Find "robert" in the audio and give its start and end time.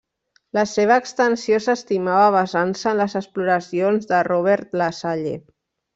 4.33-4.77